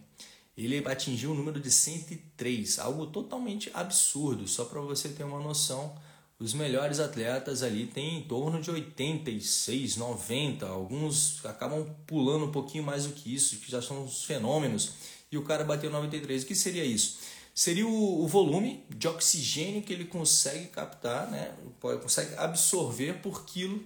[0.57, 4.49] ele atingiu o número de 103, algo totalmente absurdo.
[4.49, 5.95] Só para você ter uma noção,
[6.39, 12.85] os melhores atletas ali têm em torno de 86, 90, alguns acabam pulando um pouquinho
[12.85, 14.93] mais do que isso, que já são os fenômenos,
[15.31, 16.43] e o cara bateu 93.
[16.43, 17.19] O que seria isso?
[17.57, 21.55] Seria o, volume de oxigênio que ele consegue captar, né?
[21.81, 23.83] consegue absorver por quilo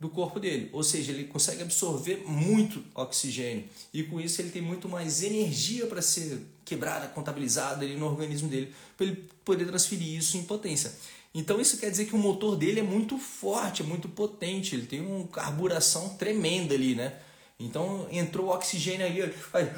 [0.00, 3.64] do corpo dele, ou seja, ele consegue absorver muito oxigênio
[3.94, 8.48] e com isso ele tem muito mais energia para ser quebrada, contabilizada ali no organismo
[8.48, 10.92] dele, para ele poder transferir isso em potência.
[11.32, 14.86] Então isso quer dizer que o motor dele é muito forte, é muito potente, ele
[14.86, 17.14] tem uma carburação tremenda ali, né?
[17.58, 19.70] Então entrou oxigênio ali, faz,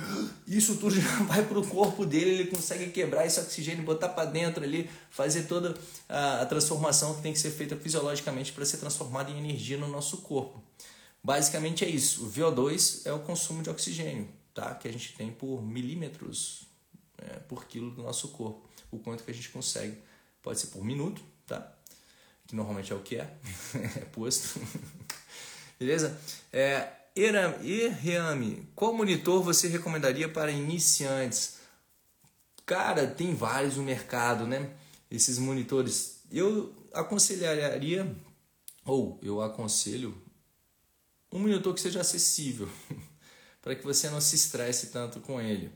[0.48, 4.28] isso tudo já vai para o corpo dele, ele consegue quebrar esse oxigênio, botar para
[4.28, 8.78] dentro ali, fazer toda a, a transformação que tem que ser feita fisiologicamente para ser
[8.78, 10.60] transformada em energia no nosso corpo.
[11.22, 12.24] Basicamente é isso.
[12.26, 14.74] O VO2 é o consumo de oxigênio, tá?
[14.74, 16.66] Que a gente tem por milímetros
[17.18, 18.68] é, por quilo do nosso corpo.
[18.90, 19.98] O quanto que a gente consegue.
[20.42, 21.72] Pode ser por minuto, tá?
[22.46, 23.36] Que normalmente é o que é,
[23.96, 24.60] é posto.
[25.78, 26.18] Beleza?
[26.52, 31.56] É, Erame, qual monitor você recomendaria para iniciantes?
[32.64, 34.70] Cara, tem vários no mercado, né?
[35.10, 36.20] Esses monitores.
[36.30, 38.14] Eu aconselharia,
[38.84, 40.16] ou eu aconselho
[41.32, 42.68] um monitor que seja acessível,
[43.60, 45.72] para que você não se estresse tanto com ele.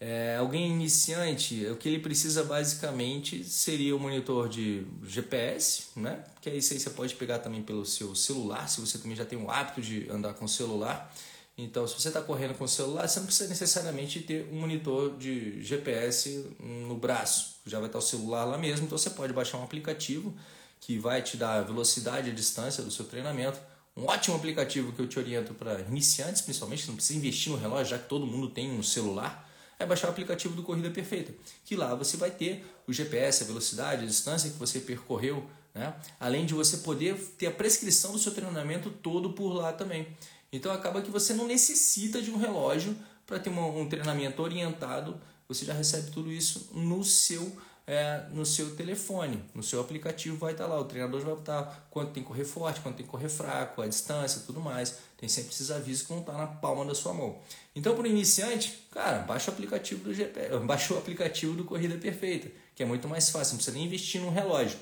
[0.00, 6.22] É, alguém iniciante, o que ele precisa basicamente seria o monitor de GPS, né?
[6.40, 9.50] Que aí você pode pegar também pelo seu celular, se você também já tem o
[9.50, 11.12] hábito de andar com o celular.
[11.56, 15.16] Então, se você está correndo com o celular, você não precisa necessariamente ter um monitor
[15.18, 17.56] de GPS no braço.
[17.66, 20.32] Já vai estar o celular lá mesmo, então você pode baixar um aplicativo
[20.78, 23.58] que vai te dar a velocidade e a distância do seu treinamento.
[23.96, 27.86] Um ótimo aplicativo que eu te oriento para iniciantes, principalmente, não precisa investir no relógio,
[27.86, 29.47] já que todo mundo tem um celular
[29.78, 31.32] é baixar o aplicativo do Corrida Perfeita,
[31.64, 35.94] que lá você vai ter o GPS, a velocidade, a distância que você percorreu, né?
[36.18, 40.08] além de você poder ter a prescrição do seu treinamento todo por lá também.
[40.52, 45.20] Então acaba que você não necessita de um relógio para ter um, um treinamento orientado,
[45.46, 47.56] você já recebe tudo isso no seu
[47.88, 50.78] é, no seu telefone, no seu aplicativo vai estar lá.
[50.78, 53.86] O treinador vai estar quanto tem que correr forte, quanto tem que correr fraco, a
[53.86, 54.98] distância, tudo mais.
[55.18, 57.40] Tem sempre esses avisos que vão estar na palma da sua mão.
[57.74, 61.96] Então, para o iniciante, cara, baixa o aplicativo do GPS, baixa o aplicativo do Corrida
[61.98, 64.78] Perfeita, que é muito mais fácil, não precisa nem investir num relógio.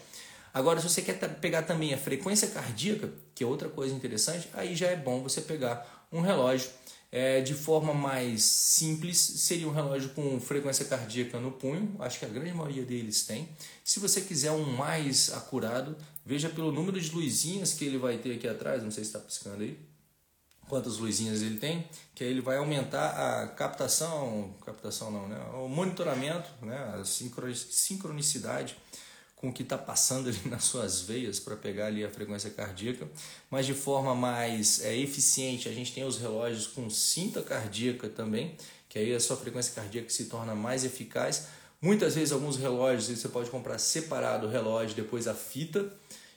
[0.53, 4.77] Agora, se você quer pegar também a frequência cardíaca, que é outra coisa interessante, aí
[4.77, 6.69] já é bom você pegar um relógio
[7.11, 12.27] é, de forma mais simples, seria um relógio com frequência cardíaca no punho, acho que
[12.27, 13.49] a grande maioria deles tem.
[13.83, 18.35] Se você quiser um mais acurado, veja pelo número de luzinhas que ele vai ter
[18.35, 19.79] aqui atrás, não sei se está piscando aí,
[20.69, 25.39] quantas luzinhas ele tem, que aí ele vai aumentar a captação, captação não, né?
[25.55, 26.77] o monitoramento, né?
[27.01, 28.77] a sincronicidade
[29.37, 33.07] com o que está passando ali nas suas veias para pegar ali a frequência cardíaca,
[33.51, 38.57] mas de forma mais é, eficiente a gente tem os relógios com cinta cardíaca também,
[38.89, 41.49] que aí a sua frequência cardíaca se torna mais eficaz.
[41.81, 45.93] Muitas vezes alguns relógios você pode comprar separado o relógio, depois a fita,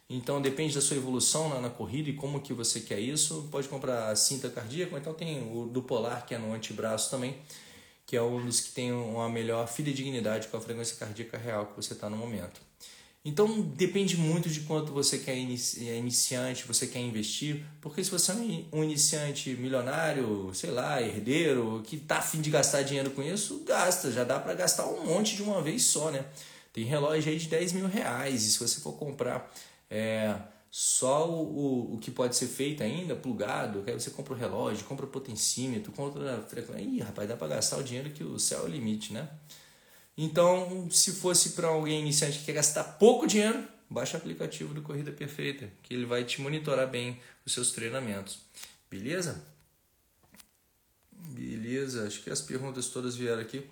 [0.09, 3.47] então depende da sua evolução na, na, corrida e como que você quer isso.
[3.51, 7.37] Pode comprar a cinta cardíaca, então tem o do Polar que é no antebraço também,
[8.07, 11.75] que é um dos que tem uma melhor fidedignidade com a frequência cardíaca real que
[11.75, 12.59] você está no momento.
[13.23, 18.09] Então depende muito de quanto você quer inici é iniciante, você quer investir, porque se
[18.09, 18.35] você é
[18.71, 24.11] um iniciante milionário, sei lá, herdeiro, que está afim de gastar dinheiro com isso, gasta,
[24.11, 26.25] já dá para gastar um monte de uma vez só, né?
[26.71, 29.51] Tem relógio aí de 10 mil reais, e se você for comprar
[29.89, 30.35] é,
[30.71, 34.85] só o, o, o que pode ser feito ainda, plugado, aí você compra o relógio,
[34.85, 38.37] compra o potencímetro, compra a frequência, ih rapaz, dá para gastar o dinheiro que o
[38.37, 39.27] céu é o limite, né?
[40.17, 44.81] Então, se fosse para alguém iniciante que quer gastar pouco dinheiro, baixa o aplicativo do
[44.81, 48.39] Corrida Perfeita, que ele vai te monitorar bem os seus treinamentos.
[48.91, 49.43] Beleza?
[51.11, 53.65] Beleza, acho que as perguntas todas vieram aqui.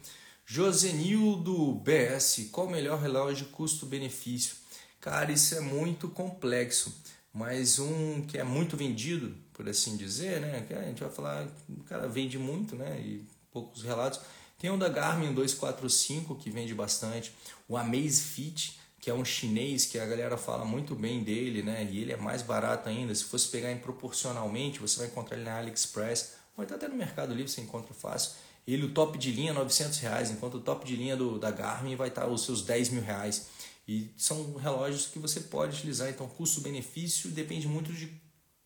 [0.45, 4.55] Josenildo BS, qual o melhor relógio custo-benefício?
[4.99, 6.95] Cara, isso é muito complexo,
[7.33, 10.65] mas um que é muito vendido, por assim dizer, né?
[10.67, 12.99] Que a gente vai falar, o cara vende muito, né?
[12.99, 14.19] E poucos relatos
[14.59, 17.31] tem o da Garmin 245 que vende bastante,
[17.67, 21.87] o Amazfit, que é um chinês que a galera fala muito bem dele, né?
[21.89, 23.13] E ele é mais barato ainda.
[23.13, 27.35] Se fosse pegar em proporcionalmente, você vai encontrar ele na AliExpress, ou até no Mercado
[27.35, 28.31] Livre você encontra fácil.
[28.67, 31.95] Ele, o top de linha, 900 reais, enquanto o top de linha do, da Garmin
[31.95, 33.47] vai estar os seus 10 mil reais.
[33.87, 38.21] E são relógios que você pode utilizar, então custo-benefício depende muito de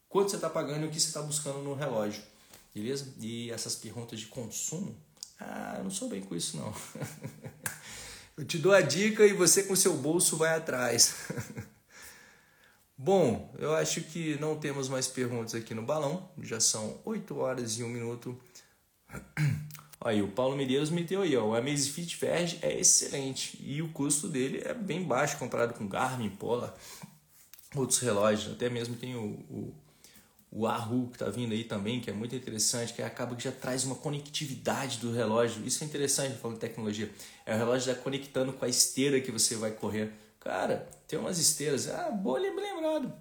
[0.10, 2.24] quanto você está pagando e o que você está buscando no relógio.
[2.74, 3.14] Beleza?
[3.20, 4.96] E essas perguntas de consumo
[5.42, 6.74] ah, eu não sou bem com isso não.
[8.38, 11.16] eu te dou a dica e você com seu bolso vai atrás.
[12.96, 16.30] Bom, eu acho que não temos mais perguntas aqui no balão.
[16.44, 18.40] Já são 8 horas e 1 minuto.
[20.04, 24.28] Aí, o Paulo Medeiros meteu aí, ó, o Amazfit Verge é excelente e o custo
[24.28, 26.74] dele é bem baixo comparado com Garmin, Polar,
[27.76, 28.54] outros relógios.
[28.54, 29.74] Até mesmo tem o, o
[30.52, 33.54] o Wahoo que está vindo aí também, que é muito interessante, que acaba que já
[33.54, 35.66] traz uma conectividade do relógio.
[35.66, 37.10] Isso é interessante falando de tecnologia.
[37.46, 40.12] É o relógio já conectando com a esteira que você vai correr.
[40.42, 43.14] Cara, tem umas esteiras, ah, boa lembrado.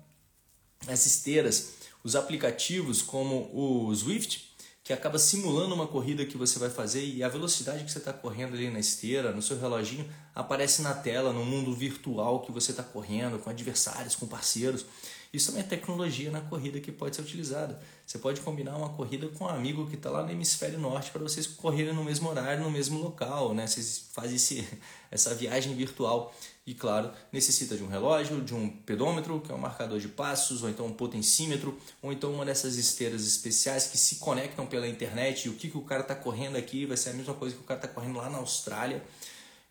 [0.88, 4.49] As esteiras, os aplicativos como o Swift,
[4.90, 8.12] que acaba simulando uma corrida que você vai fazer e a velocidade que você está
[8.12, 12.72] correndo ali na esteira, no seu reloginho, aparece na tela, no mundo virtual que você
[12.72, 14.84] está correndo, com adversários, com parceiros.
[15.32, 17.80] Isso também é tecnologia na corrida que pode ser utilizada.
[18.04, 21.22] Você pode combinar uma corrida com um amigo que está lá no hemisfério norte para
[21.22, 23.68] vocês correrem no mesmo horário, no mesmo local, né?
[23.68, 24.66] Vocês fazem esse,
[25.08, 26.34] essa viagem virtual.
[26.70, 30.62] E claro, necessita de um relógio, de um pedômetro, que é um marcador de passos,
[30.62, 35.46] ou então um potencímetro, ou então uma dessas esteiras especiais que se conectam pela internet.
[35.46, 37.60] E o que, que o cara está correndo aqui vai ser a mesma coisa que
[37.60, 39.02] o cara está correndo lá na Austrália.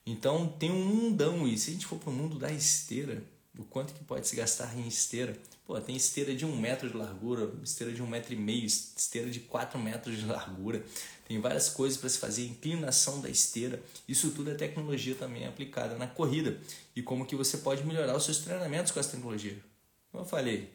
[0.05, 1.47] Então tem um mundão.
[1.47, 3.23] E se a gente for para o mundo da esteira,
[3.57, 5.37] o quanto que pode se gastar em esteira.
[5.69, 9.29] Pô, tem esteira de um metro de largura, esteira de um metro e meio, esteira
[9.29, 10.83] de quatro metros de largura.
[11.27, 13.79] Tem várias coisas para se fazer, inclinação da esteira.
[14.07, 16.59] Isso tudo é tecnologia também aplicada na corrida.
[16.95, 19.59] E como que você pode melhorar os seus treinamentos com essa tecnologia.
[20.11, 20.73] Como eu falei,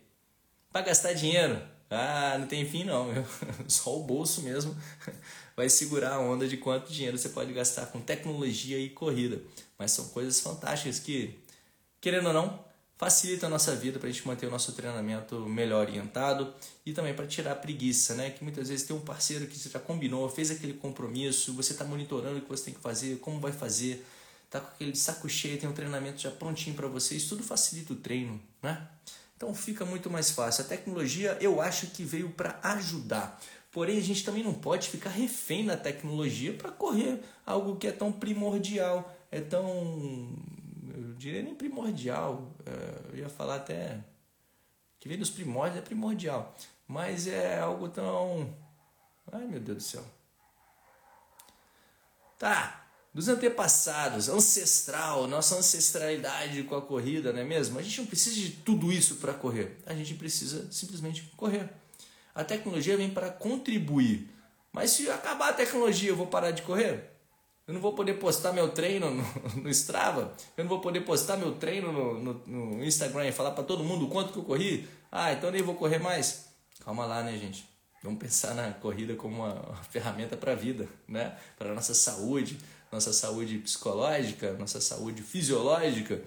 [0.73, 3.09] para gastar dinheiro, ah, não tem fim não,
[3.67, 4.77] só o bolso mesmo
[5.57, 9.43] vai segurar a onda de quanto dinheiro você pode gastar com tecnologia e corrida.
[9.77, 11.37] Mas são coisas fantásticas que,
[12.01, 15.87] querendo ou não, facilita a nossa vida para a gente manter o nosso treinamento melhor
[15.87, 16.53] orientado
[16.87, 18.31] e também para tirar a preguiça, né?
[18.31, 21.85] Que muitas vezes tem um parceiro que você já combinou, fez aquele compromisso, você está
[21.85, 24.07] monitorando o que você tem que fazer, como vai fazer,
[24.49, 27.93] tá com aquele saco cheio, tem um treinamento já prontinho para você, isso tudo facilita
[27.93, 28.87] o treino, né?
[29.37, 30.65] Então fica muito mais fácil.
[30.65, 33.41] A tecnologia eu acho que veio para ajudar.
[33.75, 37.93] Porém, a gente também não pode ficar refém da tecnologia para correr algo que é
[37.93, 40.33] tão primordial, é tão.
[40.95, 43.99] Eu diria nem primordial, é, eu ia falar até.
[45.01, 46.55] que vem dos primórdios é primordial,
[46.87, 48.55] mas é algo tão.
[49.33, 50.05] Ai meu Deus do céu.
[52.39, 57.79] Tá, dos antepassados, ancestral, nossa ancestralidade com a corrida, não é mesmo?
[57.79, 61.71] A gente não precisa de tudo isso para correr, a gente precisa simplesmente correr.
[62.35, 64.31] A tecnologia vem para contribuir.
[64.73, 67.14] Mas se acabar a tecnologia, eu vou parar de correr?
[67.67, 69.25] Eu não vou poder postar meu treino no,
[69.63, 70.37] no Strava?
[70.57, 73.83] Eu não vou poder postar meu treino no, no, no Instagram e falar para todo
[73.83, 74.87] mundo quanto que eu corri?
[75.11, 76.49] Ah, então nem vou correr mais?
[76.85, 77.67] Calma lá, né, gente?
[78.03, 81.39] Vamos pensar na corrida como uma, uma ferramenta para a vida, né?
[81.57, 82.59] Para nossa saúde,
[82.93, 86.23] nossa saúde psicológica, nossa saúde fisiológica.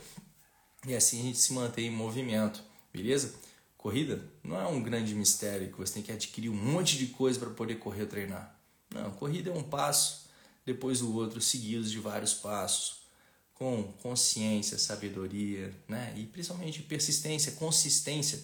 [0.87, 3.35] E assim a gente se mantém em movimento, beleza?
[3.77, 7.39] Corrida não é um grande mistério que você tem que adquirir um monte de coisa
[7.39, 8.59] para poder correr ou treinar.
[8.91, 10.26] Não, corrida é um passo
[10.67, 12.97] depois do outro, seguidos de vários passos,
[13.55, 16.13] com consciência, sabedoria, né?
[16.15, 18.39] E principalmente persistência, consistência.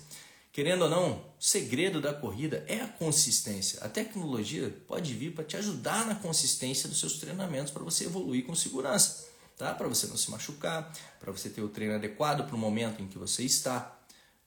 [0.51, 3.79] Querendo ou não, o segredo da corrida é a consistência.
[3.81, 8.43] A tecnologia pode vir para te ajudar na consistência dos seus treinamentos para você evoluir
[8.43, 9.71] com segurança, tá?
[9.75, 13.07] Para você não se machucar, para você ter o treino adequado para o momento em
[13.07, 13.99] que você está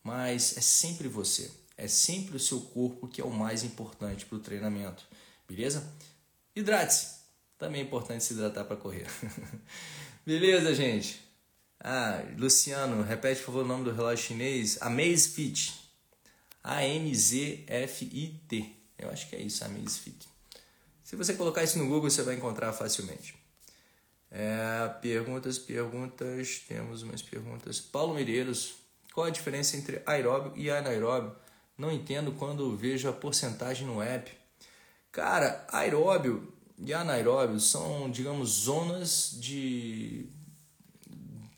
[0.06, 4.36] mas é sempre você, é sempre o seu corpo que é o mais importante para
[4.36, 5.04] o treinamento,
[5.48, 5.92] beleza?
[6.54, 7.15] Hidrate-se,
[7.58, 9.06] também é importante se hidratar para correr.
[10.24, 11.20] beleza, gente?
[11.80, 15.74] Ah, Luciano, repete por favor o nome do relógio chinês, Amazfit,
[16.64, 17.16] A-M-Z-F-I-T,
[18.98, 20.28] eu acho que é isso, Amazfit.
[21.04, 23.36] Se você colocar isso no Google, você vai encontrar facilmente.
[24.30, 27.78] É, perguntas, perguntas, temos umas perguntas.
[27.78, 28.74] Paulo Medeiros,
[29.14, 31.36] qual a diferença entre aeróbio e anaeróbio?
[31.78, 34.32] Não entendo quando vejo a porcentagem no app.
[35.12, 40.26] Cara, aeróbio e anaeróbio são, digamos, zonas de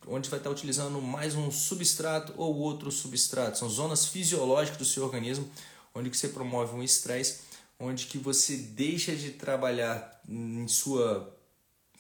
[0.07, 3.59] onde vai estar utilizando mais um substrato ou outro substrato.
[3.59, 5.49] São zonas fisiológicas do seu organismo,
[5.95, 7.41] onde você promove um estresse,
[7.79, 11.35] onde que você deixa de trabalhar em sua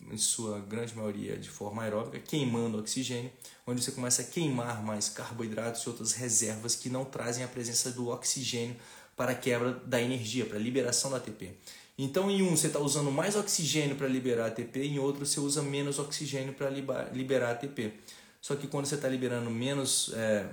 [0.00, 3.32] em sua grande maioria de forma aeróbica, queimando oxigênio,
[3.66, 7.90] onde você começa a queimar mais carboidratos e outras reservas que não trazem a presença
[7.90, 8.76] do oxigênio
[9.16, 11.52] para a quebra da energia, para a liberação da ATP.
[12.00, 15.60] Então, em um você está usando mais oxigênio para liberar ATP, em outro você usa
[15.60, 16.70] menos oxigênio para
[17.12, 17.92] liberar ATP.
[18.40, 20.46] Só que quando você está liberando menos, é,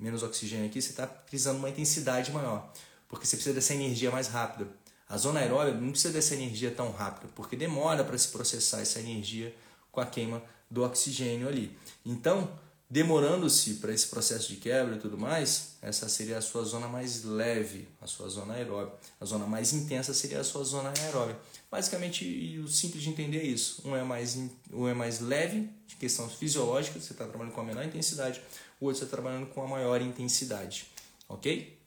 [0.00, 2.72] menos oxigênio aqui, você está precisando uma intensidade maior,
[3.06, 4.66] porque você precisa dessa energia mais rápida.
[5.06, 8.98] A zona aeróbica não precisa dessa energia tão rápida, porque demora para se processar essa
[8.98, 9.54] energia
[9.92, 11.76] com a queima do oxigênio ali.
[12.04, 12.50] Então,
[12.90, 17.24] demorando-se para esse processo de quebra e tudo mais, essa seria a sua zona mais
[17.24, 18.98] leve, a sua zona aeróbica.
[19.20, 21.38] A zona mais intensa seria a sua zona aeróbica.
[21.70, 23.82] Basicamente, o simples de entender é isso.
[23.84, 24.36] Um é mais,
[24.72, 28.40] um é mais leve, de questão fisiológica, você está trabalhando com a menor intensidade,
[28.80, 30.86] o outro está trabalhando com a maior intensidade.
[31.28, 31.78] Ok?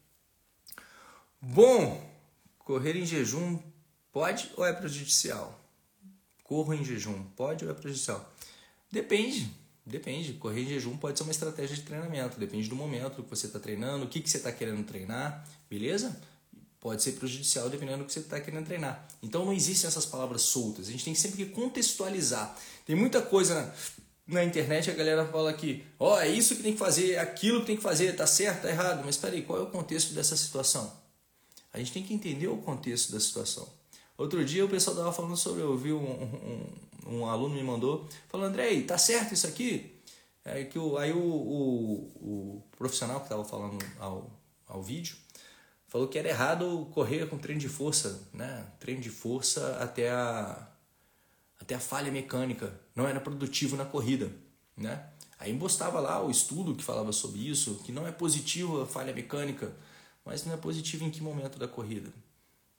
[1.41, 2.11] Bom,
[2.71, 3.59] Correr em jejum
[4.13, 5.59] pode ou é prejudicial?
[6.43, 8.33] Corro em jejum pode ou é prejudicial?
[8.89, 9.51] Depende,
[9.85, 10.33] depende.
[10.33, 13.59] Correr em jejum pode ser uma estratégia de treinamento, depende do momento que você está
[13.59, 16.19] treinando, o que, que você está querendo treinar, beleza?
[16.79, 19.07] Pode ser prejudicial dependendo do que você está querendo treinar.
[19.21, 22.57] Então não existem essas palavras soltas, a gente tem sempre que contextualizar.
[22.85, 23.55] Tem muita coisa
[24.27, 27.13] na, na internet a galera fala que, ó, oh, é isso que tem que fazer,
[27.13, 29.61] é aquilo que tem que fazer, tá certo, tá errado, mas espera aí, qual é
[29.61, 30.99] o contexto dessa situação?
[31.73, 33.80] A gente tem que entender o contexto da situação.
[34.21, 36.67] Outro dia o pessoal estava falando sobre, eu vi um, um,
[37.07, 39.99] um, aluno me mandou, falando, Andrei, tá certo isso aqui?
[40.45, 44.31] É que o, aí o, o, o profissional que estava falando ao,
[44.67, 45.17] ao vídeo
[45.87, 48.67] falou que era errado correr com treino de força, né?
[48.79, 50.67] Treino de força até a,
[51.59, 52.79] até a falha mecânica.
[52.95, 54.31] Não era produtivo na corrida,
[54.77, 55.03] né?
[55.39, 59.13] Aí embostava lá o estudo que falava sobre isso, que não é positivo a falha
[59.13, 59.73] mecânica,
[60.23, 62.13] mas não é positivo em que momento da corrida?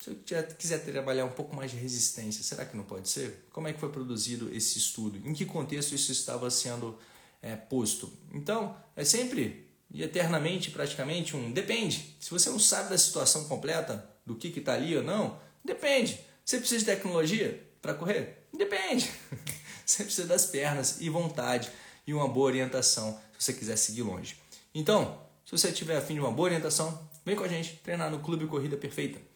[0.03, 0.17] Se eu
[0.59, 3.47] quiser trabalhar um pouco mais de resistência, será que não pode ser?
[3.53, 5.17] Como é que foi produzido esse estudo?
[5.25, 6.99] Em que contexto isso estava sendo
[7.41, 8.13] é, posto?
[8.35, 12.17] Então, é sempre e eternamente, praticamente, um depende.
[12.19, 16.19] Se você não sabe da situação completa, do que está ali ou não, depende.
[16.45, 18.49] Você precisa de tecnologia para correr?
[18.53, 19.09] Depende.
[19.87, 21.71] Você precisa das pernas e vontade
[22.07, 24.37] e uma boa orientação se você quiser seguir longe.
[24.75, 28.21] Então, se você tiver afim de uma boa orientação, vem com a gente treinar no
[28.21, 29.32] Clube Corrida Perfeita.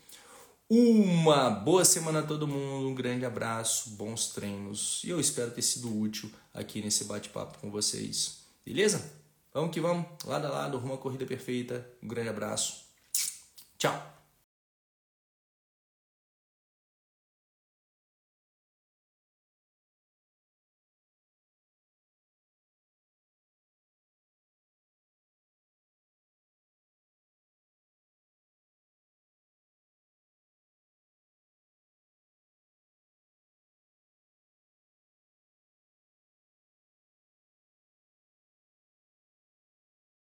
[0.68, 5.62] Uma boa semana a todo mundo, um grande abraço, bons treinos e eu espero ter
[5.62, 8.40] sido útil aqui nesse bate-papo com vocês.
[8.64, 9.12] Beleza?
[9.54, 11.88] Vamos que vamos, lado a lado, rumo à corrida perfeita.
[12.02, 12.84] Um grande abraço.
[13.78, 14.15] Tchau!